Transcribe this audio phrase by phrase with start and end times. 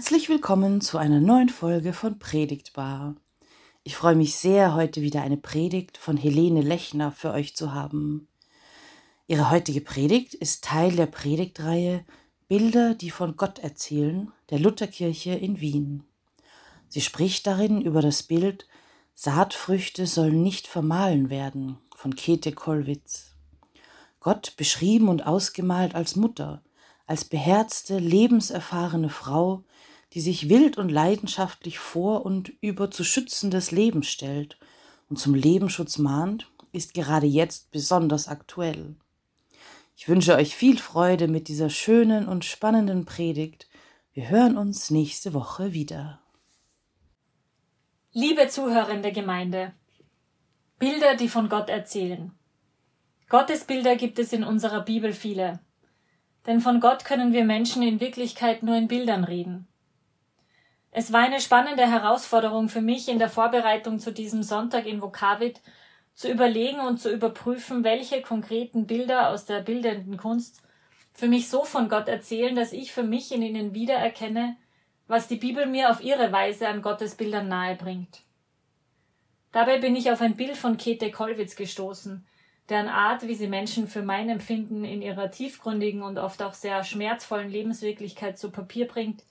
[0.00, 3.16] Herzlich willkommen zu einer neuen Folge von Predigtbar.
[3.82, 8.26] Ich freue mich sehr, heute wieder eine Predigt von Helene Lechner für euch zu haben.
[9.26, 12.06] Ihre heutige Predigt ist Teil der Predigtreihe
[12.48, 16.04] Bilder, die von Gott erzählen, der Lutherkirche in Wien.
[16.88, 18.66] Sie spricht darin über das Bild
[19.14, 23.32] Saatfrüchte sollen nicht vermahlen werden von Käthe Kollwitz.
[24.18, 26.62] Gott beschrieben und ausgemalt als Mutter,
[27.06, 29.62] als beherzte, lebenserfahrene Frau,
[30.12, 34.58] die sich wild und leidenschaftlich vor und über zu schützendes Leben stellt
[35.08, 38.96] und zum Lebensschutz mahnt, ist gerade jetzt besonders aktuell.
[39.96, 43.68] Ich wünsche euch viel Freude mit dieser schönen und spannenden Predigt.
[44.12, 46.20] Wir hören uns nächste Woche wieder.
[48.12, 49.72] Liebe zuhörende Gemeinde,
[50.78, 52.32] Bilder, die von Gott erzählen.
[53.28, 55.60] Gottesbilder gibt es in unserer Bibel viele.
[56.46, 59.68] Denn von Gott können wir Menschen in Wirklichkeit nur in Bildern reden.
[60.92, 65.60] Es war eine spannende Herausforderung für mich in der Vorbereitung zu diesem Sonntag in Vokavit
[66.14, 70.62] zu überlegen und zu überprüfen, welche konkreten Bilder aus der bildenden Kunst
[71.12, 74.56] für mich so von Gott erzählen, dass ich für mich in ihnen wiedererkenne,
[75.06, 78.22] was die Bibel mir auf ihre Weise an Gottes Bildern nahebringt.
[79.52, 82.24] Dabei bin ich auf ein Bild von Käthe Kollwitz gestoßen,
[82.68, 86.84] deren Art, wie sie Menschen für mein Empfinden in ihrer tiefgründigen und oft auch sehr
[86.84, 89.24] schmerzvollen Lebenswirklichkeit zu Papier bringt,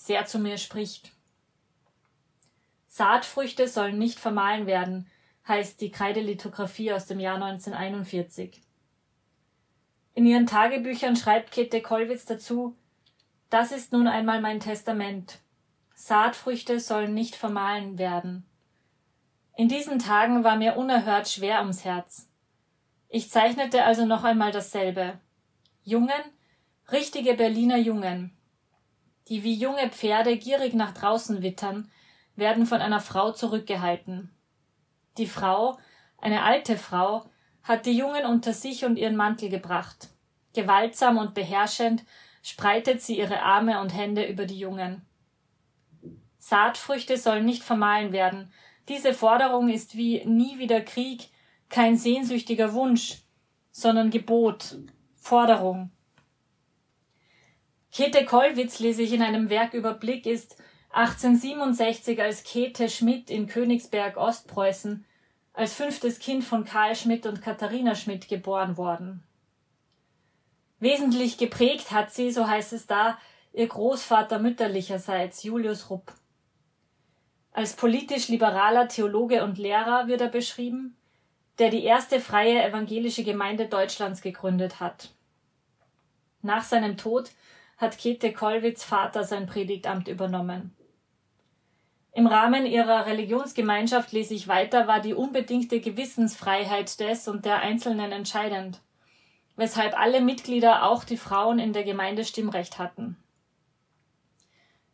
[0.00, 1.12] sehr zu mir spricht.
[2.88, 5.06] Saatfrüchte sollen nicht vermahlen werden,
[5.46, 8.62] heißt die Kreidelithografie aus dem Jahr 1941.
[10.14, 12.74] In ihren Tagebüchern schreibt Käthe Kollwitz dazu,
[13.50, 15.38] das ist nun einmal mein Testament.
[15.94, 18.46] Saatfrüchte sollen nicht vermahlen werden.
[19.54, 22.26] In diesen Tagen war mir unerhört schwer ums Herz.
[23.10, 25.20] Ich zeichnete also noch einmal dasselbe.
[25.82, 26.22] Jungen,
[26.90, 28.34] richtige Berliner Jungen,
[29.30, 31.90] die wie junge Pferde gierig nach draußen wittern,
[32.36, 34.34] werden von einer Frau zurückgehalten.
[35.18, 35.78] Die Frau,
[36.18, 37.24] eine alte Frau,
[37.62, 40.08] hat die Jungen unter sich und ihren Mantel gebracht.
[40.52, 42.04] Gewaltsam und beherrschend
[42.42, 45.06] spreitet sie ihre Arme und Hände über die Jungen.
[46.38, 48.52] Saatfrüchte sollen nicht vermahlen werden.
[48.88, 51.28] Diese Forderung ist wie nie wieder Krieg
[51.68, 53.18] kein sehnsüchtiger Wunsch,
[53.70, 54.78] sondern Gebot,
[55.14, 55.92] Forderung.
[57.92, 60.56] Käthe Kollwitz lese ich in einem Werk Überblick ist
[60.90, 65.04] 1867 als Käthe Schmidt in Königsberg Ostpreußen
[65.52, 69.22] als fünftes Kind von Karl Schmidt und Katharina Schmidt geboren worden.
[70.78, 73.18] Wesentlich geprägt hat sie, so heißt es da,
[73.52, 76.12] ihr Großvater mütterlicherseits Julius Rupp.
[77.52, 80.96] Als politisch liberaler Theologe und Lehrer wird er beschrieben,
[81.58, 85.10] der die erste freie evangelische Gemeinde Deutschlands gegründet hat.
[86.42, 87.30] Nach seinem Tod
[87.80, 90.76] hat Käthe Kollwitz Vater sein Predigtamt übernommen.
[92.12, 98.12] Im Rahmen ihrer Religionsgemeinschaft lese ich weiter, war die unbedingte Gewissensfreiheit des und der Einzelnen
[98.12, 98.80] entscheidend,
[99.56, 103.16] weshalb alle Mitglieder, auch die Frauen in der Gemeinde Stimmrecht hatten.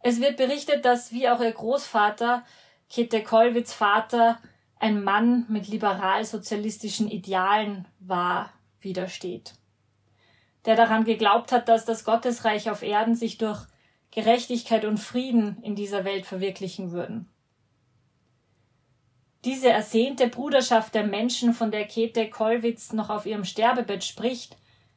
[0.00, 2.44] Es wird berichtet, dass wie auch ihr Großvater,
[2.88, 4.38] Käthe Kollwitz Vater,
[4.78, 9.54] ein Mann mit liberal-sozialistischen Idealen war, widersteht
[10.66, 13.60] der daran geglaubt hat, dass das Gottesreich auf Erden sich durch
[14.10, 17.28] Gerechtigkeit und Frieden in dieser Welt verwirklichen würden.
[19.44, 24.56] Diese ersehnte Bruderschaft der Menschen, von der Käthe Kollwitz noch auf ihrem Sterbebett spricht,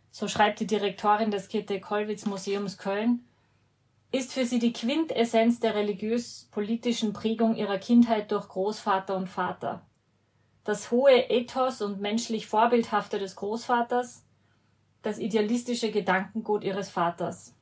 [0.09, 3.25] so schreibt die Direktorin des Käthe Kollwitz Museums Köln,
[4.12, 9.85] ist für sie die Quintessenz der religiös-politischen Prägung ihrer Kindheit durch Großvater und Vater.
[10.63, 14.24] Das hohe Ethos und menschlich Vorbildhafte des Großvaters,
[15.01, 17.55] das idealistische Gedankengut ihres Vaters.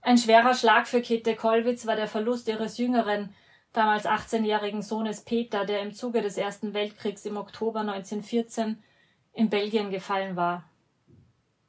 [0.00, 3.34] Ein schwerer Schlag für Käthe Kollwitz war der Verlust ihres jüngeren,
[3.72, 8.82] damals 18-jährigen Sohnes Peter, der im Zuge des Ersten Weltkriegs im Oktober 1914
[9.32, 10.68] in Belgien gefallen war.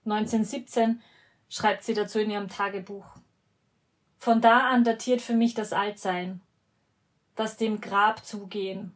[0.06, 1.02] 1917
[1.50, 3.06] schreibt sie dazu in ihrem Tagebuch.
[4.18, 6.42] Von da an datiert für mich das Altsein,
[7.36, 8.96] das dem Grab zugehen.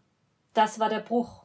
[0.54, 1.39] Das war der Bruch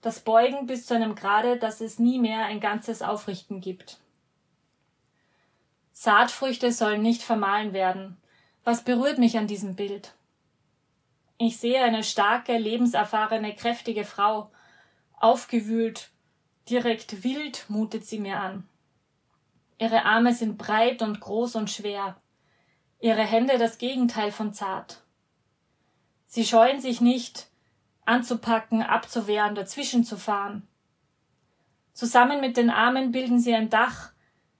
[0.00, 3.98] das Beugen bis zu einem Grade, dass es nie mehr ein ganzes Aufrichten gibt.
[5.92, 8.16] Saatfrüchte sollen nicht vermahlen werden.
[8.62, 10.14] Was berührt mich an diesem Bild?
[11.38, 14.50] Ich sehe eine starke, lebenserfahrene, kräftige Frau,
[15.18, 16.10] aufgewühlt,
[16.68, 18.68] direkt wild mutet sie mir an.
[19.78, 22.16] Ihre Arme sind breit und groß und schwer,
[23.00, 25.02] ihre Hände das Gegenteil von zart.
[26.26, 27.46] Sie scheuen sich nicht,
[28.08, 30.66] anzupacken, abzuwehren, dazwischen zu fahren.
[31.92, 34.12] Zusammen mit den Armen bilden sie ein Dach,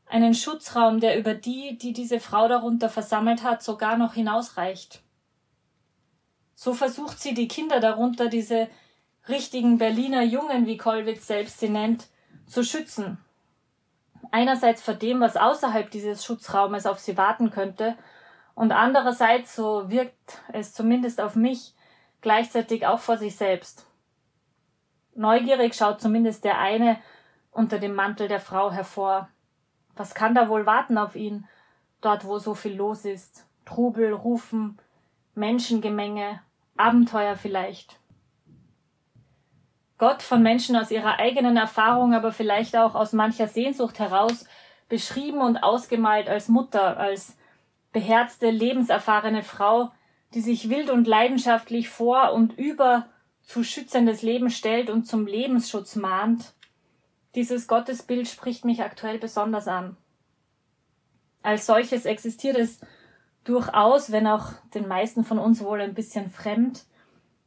[0.07, 5.01] einen Schutzraum, der über die, die diese Frau darunter versammelt hat, sogar noch hinausreicht.
[6.55, 8.69] So versucht sie die Kinder darunter, diese
[9.29, 12.09] richtigen Berliner Jungen, wie Kollwitz selbst sie nennt,
[12.47, 13.19] zu schützen.
[14.31, 17.97] Einerseits vor dem, was außerhalb dieses Schutzraumes auf sie warten könnte,
[18.55, 21.75] und andererseits, so wirkt es zumindest auf mich,
[22.21, 23.87] gleichzeitig auch vor sich selbst.
[25.15, 26.99] Neugierig schaut zumindest der eine
[27.51, 29.29] unter dem Mantel der Frau hervor.
[29.97, 31.49] Was kann da wohl warten auf ihn,
[32.01, 33.47] dort wo so viel los ist?
[33.65, 34.79] Trubel, Rufen,
[35.35, 36.41] Menschengemenge,
[36.77, 37.99] Abenteuer vielleicht.
[39.99, 44.47] Gott von Menschen aus ihrer eigenen Erfahrung, aber vielleicht auch aus mancher Sehnsucht heraus
[44.89, 47.37] beschrieben und ausgemalt als Mutter, als
[47.93, 49.91] beherzte, lebenserfahrene Frau,
[50.35, 53.09] die sich wild und leidenschaftlich vor und über
[53.43, 56.53] zu schützendes Leben stellt und zum Lebensschutz mahnt.
[57.35, 59.97] Dieses Gottesbild spricht mich aktuell besonders an.
[61.43, 62.81] Als solches existiert es
[63.45, 66.85] durchaus, wenn auch den meisten von uns wohl ein bisschen fremd,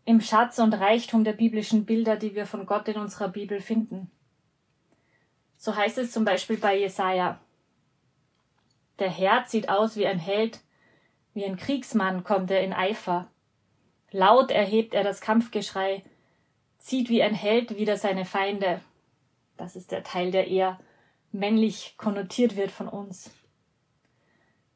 [0.05, 4.09] im Schatz und Reichtum der biblischen Bilder, die wir von Gott in unserer Bibel finden.
[5.57, 7.39] So heißt es zum Beispiel bei Jesaja.
[8.97, 10.61] Der Herr sieht aus wie ein Held,
[11.33, 13.27] wie ein Kriegsmann kommt er in Eifer.
[14.11, 16.03] Laut erhebt er das Kampfgeschrei,
[16.77, 18.81] zieht wie ein Held wieder seine Feinde.
[19.57, 20.79] Das ist der Teil, der eher
[21.31, 23.31] männlich konnotiert wird von uns.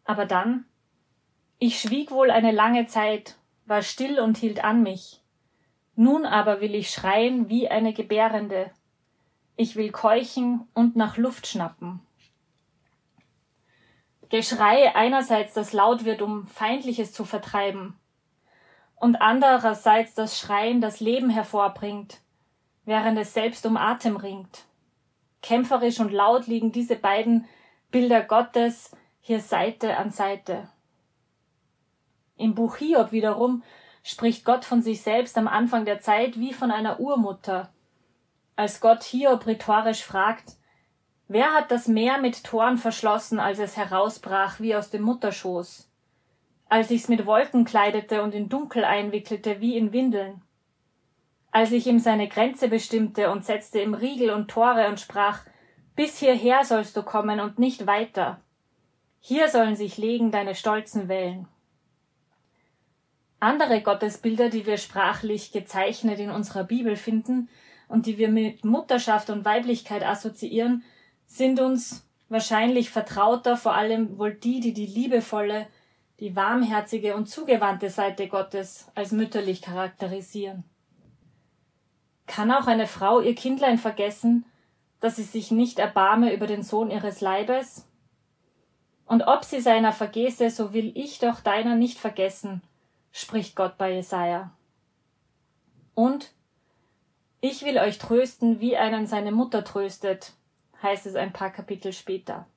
[0.06, 0.66] Aber dann,
[1.60, 5.22] ich schwieg wohl eine lange Zeit war still und hielt an mich.
[5.96, 8.72] Nun aber will ich schreien wie eine Gebärende.
[9.56, 12.02] Ich will keuchen und nach Luft schnappen.
[14.30, 18.00] Geschrei einerseits, das laut wird, um Feindliches zu vertreiben,
[18.96, 22.22] und andererseits das Schreien, das Leben hervorbringt,
[22.86, 24.66] während es selbst um Atem ringt.
[25.42, 27.46] Kämpferisch und laut liegen diese beiden
[27.92, 30.70] Bilder Gottes hier Seite an Seite.
[32.38, 33.64] Im Buch Hiob wiederum
[34.04, 37.72] spricht Gott von sich selbst am Anfang der Zeit wie von einer Urmutter.
[38.56, 40.54] Als Gott Hiob rhetorisch fragt,
[41.28, 45.90] wer hat das Meer mit Toren verschlossen, als es herausbrach wie aus dem Mutterschoß?
[46.68, 50.42] Als ich's mit Wolken kleidete und in Dunkel einwickelte wie in Windeln?
[51.52, 55.42] Als ich ihm seine Grenze bestimmte und setzte ihm Riegel und Tore und sprach,
[55.96, 58.42] bis hierher sollst du kommen und nicht weiter.
[59.20, 61.48] Hier sollen sich legen deine stolzen Wellen.
[63.40, 67.50] Andere Gottesbilder, die wir sprachlich gezeichnet in unserer Bibel finden
[67.88, 70.84] und die wir mit Mutterschaft und Weiblichkeit assoziieren,
[71.28, 75.68] sind uns wahrscheinlich vertrauter, vor allem wohl die, die die liebevolle,
[76.20, 80.64] die warmherzige und zugewandte Seite Gottes als mütterlich charakterisieren.
[82.28, 84.46] Kann auch eine Frau ihr Kindlein vergessen,
[85.00, 87.88] dass sie sich nicht erbarme über den Sohn ihres Leibes?
[89.06, 92.64] Und ob sie seiner vergesse, so will ich doch deiner nicht vergessen,
[93.12, 94.52] spricht Gott bei Jesaja.
[95.94, 96.34] Und
[97.40, 100.34] ich will euch trösten, wie einen seine Mutter tröstet,
[100.86, 102.48] heißt es ein paar Kapitel später.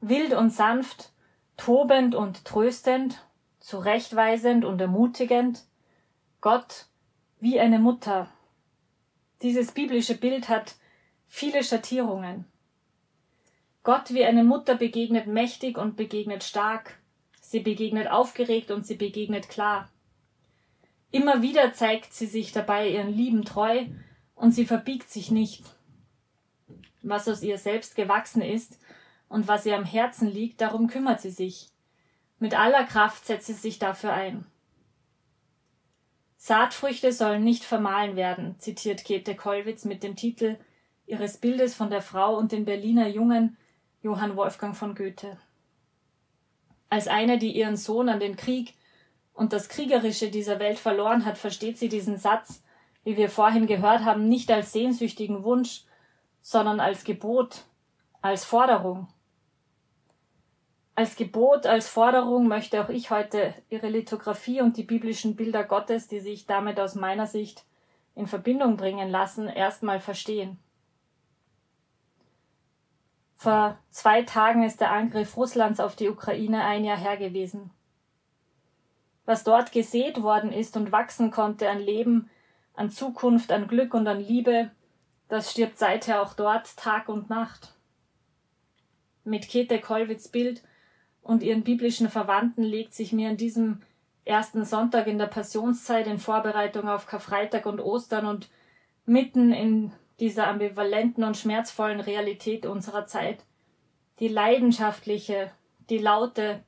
[0.00, 1.12] Wild und sanft,
[1.56, 3.24] tobend und tröstend,
[3.60, 5.64] zurechtweisend und ermutigend,
[6.40, 6.86] Gott
[7.40, 8.28] wie eine Mutter.
[9.40, 10.74] Dieses biblische Bild hat
[11.28, 12.44] viele Schattierungen.
[13.84, 16.98] Gott wie eine Mutter begegnet mächtig und begegnet stark,
[17.52, 19.90] Sie begegnet aufgeregt und sie begegnet klar.
[21.10, 23.84] Immer wieder zeigt sie sich dabei ihren Lieben treu
[24.34, 25.62] und sie verbiegt sich nicht.
[27.02, 28.78] Was aus ihr selbst gewachsen ist
[29.28, 31.68] und was ihr am Herzen liegt, darum kümmert sie sich.
[32.38, 34.44] Mit aller Kraft setzt sie sich dafür ein.
[36.36, 40.58] Saatfrüchte sollen nicht vermahlen werden, zitiert Käthe Kollwitz mit dem Titel
[41.06, 43.56] ihres Bildes von der Frau und den Berliner Jungen
[44.02, 45.38] Johann Wolfgang von Goethe.
[46.88, 48.74] Als eine, die ihren Sohn an den Krieg
[49.32, 52.62] und das Kriegerische dieser Welt verloren hat, versteht sie diesen Satz,
[53.04, 55.84] wie wir vorhin gehört haben, nicht als sehnsüchtigen Wunsch,
[56.42, 57.64] sondern als Gebot,
[58.20, 59.08] als Forderung.
[60.94, 66.06] Als Gebot, als Forderung möchte auch ich heute ihre Lithografie und die biblischen Bilder Gottes,
[66.08, 67.64] die sich damit aus meiner Sicht
[68.14, 70.58] in Verbindung bringen lassen, erstmal verstehen.
[73.36, 77.70] Vor zwei Tagen ist der Angriff Russlands auf die Ukraine ein Jahr her gewesen.
[79.24, 82.30] Was dort gesät worden ist und wachsen konnte an Leben,
[82.74, 84.70] an Zukunft, an Glück und an Liebe,
[85.32, 87.72] das stirbt seither auch dort Tag und Nacht.
[89.24, 90.62] Mit Käthe Kollwitz Bild
[91.22, 93.80] und ihren biblischen Verwandten legt sich mir an diesem
[94.26, 98.50] ersten Sonntag in der Passionszeit in Vorbereitung auf Karfreitag und Ostern und
[99.06, 103.42] mitten in dieser ambivalenten und schmerzvollen Realität unserer Zeit.
[104.18, 105.50] Die leidenschaftliche,
[105.88, 106.62] die laute,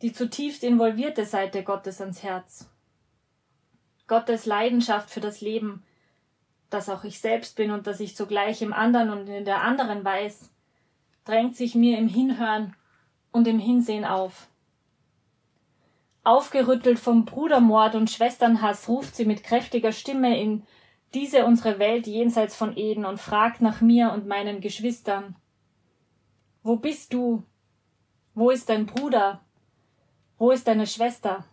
[0.00, 2.70] die zutiefst involvierte Seite Gottes ans Herz.
[4.06, 5.84] Gottes Leidenschaft für das Leben,
[6.70, 10.04] das auch ich selbst bin und das ich zugleich im anderen und in der anderen
[10.04, 10.50] weiß,
[11.24, 12.74] drängt sich mir im Hinhören
[13.32, 14.48] und im Hinsehen auf.
[16.22, 20.62] Aufgerüttelt vom Brudermord und Schwesternhass ruft sie mit kräftiger Stimme in
[21.14, 25.34] diese unsere Welt jenseits von Eden und fragt nach mir und meinen Geschwistern.
[26.62, 27.42] Wo bist du?
[28.34, 29.40] Wo ist dein Bruder?
[30.38, 31.44] Wo ist deine Schwester?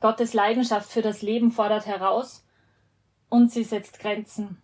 [0.00, 2.44] Gottes Leidenschaft für das Leben fordert heraus
[3.34, 4.58] und sie setzt Grenzen.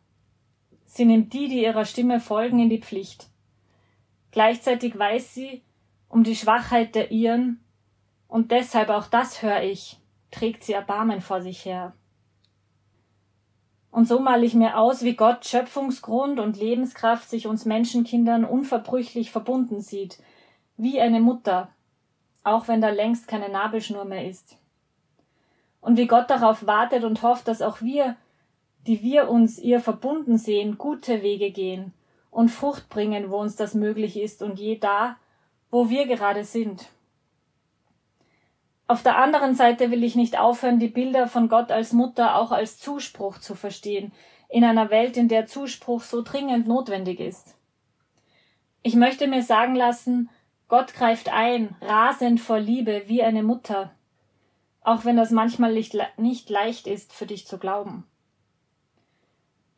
[0.86, 3.26] Sie nimmt die, die ihrer Stimme folgen, in die Pflicht.
[4.30, 5.62] Gleichzeitig weiß sie
[6.08, 7.58] um die Schwachheit der ihren,
[8.28, 9.98] und deshalb auch das höre ich,
[10.30, 11.94] trägt sie Erbarmen vor sich her.
[13.90, 19.32] Und so male ich mir aus, wie Gott Schöpfungsgrund und Lebenskraft sich uns Menschenkindern unverbrüchlich
[19.32, 20.22] verbunden sieht,
[20.76, 21.70] wie eine Mutter,
[22.44, 24.58] auch wenn da längst keine Nabelschnur mehr ist.
[25.80, 28.14] Und wie Gott darauf wartet und hofft, dass auch wir,
[28.86, 31.92] die wir uns ihr verbunden sehen, gute Wege gehen
[32.30, 35.16] und Frucht bringen, wo uns das möglich ist und je da,
[35.70, 36.88] wo wir gerade sind.
[38.86, 42.50] Auf der anderen Seite will ich nicht aufhören, die Bilder von Gott als Mutter auch
[42.50, 44.12] als Zuspruch zu verstehen,
[44.48, 47.54] in einer Welt, in der Zuspruch so dringend notwendig ist.
[48.82, 50.28] Ich möchte mir sagen lassen,
[50.66, 53.92] Gott greift ein, rasend vor Liebe, wie eine Mutter,
[54.82, 58.09] auch wenn das manchmal nicht leicht ist für dich zu glauben.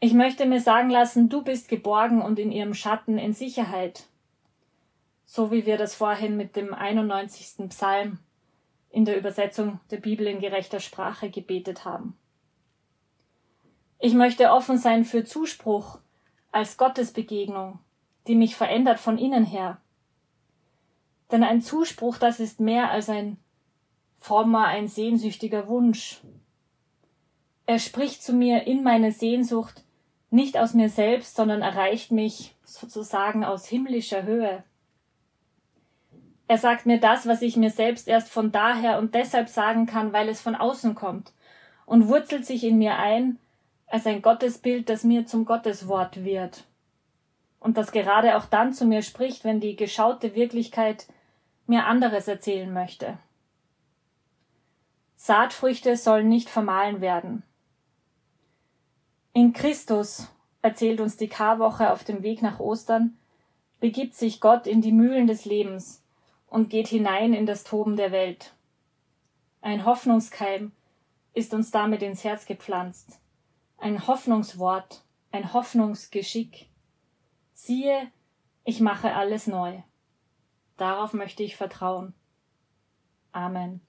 [0.04, 4.08] Ich möchte mir sagen lassen, du bist geborgen und in ihrem Schatten in Sicherheit,
[5.24, 7.68] so wie wir das vorhin mit dem 91.
[7.68, 8.18] Psalm
[8.90, 12.16] in der Übersetzung der Bibel in gerechter Sprache gebetet haben.
[14.00, 16.00] Ich möchte offen sein für Zuspruch
[16.50, 17.78] als Gottesbegegnung,
[18.26, 19.80] die mich verändert von innen her.
[21.30, 23.36] Denn ein Zuspruch, das ist mehr als ein
[24.18, 26.20] frommer, ein sehnsüchtiger Wunsch.
[27.66, 29.84] Er spricht zu mir in meine Sehnsucht,
[30.32, 34.64] nicht aus mir selbst, sondern erreicht mich sozusagen aus himmlischer Höhe.
[36.48, 40.12] Er sagt mir das, was ich mir selbst erst von daher und deshalb sagen kann,
[40.12, 41.32] weil es von außen kommt
[41.86, 43.38] und wurzelt sich in mir ein
[43.86, 46.64] als ein Gottesbild, das mir zum Gotteswort wird
[47.60, 51.06] und das gerade auch dann zu mir spricht, wenn die geschaute Wirklichkeit
[51.66, 53.18] mir anderes erzählen möchte.
[55.16, 57.44] Saatfrüchte sollen nicht vermahlen werden.
[59.34, 60.28] In Christus,
[60.60, 63.16] erzählt uns die Karwoche auf dem Weg nach Ostern,
[63.80, 66.02] begibt sich Gott in die Mühlen des Lebens,
[66.52, 68.52] und geht hinein in das Toben der Welt.
[69.62, 70.72] Ein Hoffnungskeim
[71.32, 73.20] ist uns damit ins Herz gepflanzt,
[73.78, 76.68] ein Hoffnungswort, ein Hoffnungsgeschick.
[77.54, 78.12] Siehe,
[78.64, 79.78] ich mache alles neu.
[80.76, 82.12] Darauf möchte ich vertrauen.
[83.32, 83.80] Amen.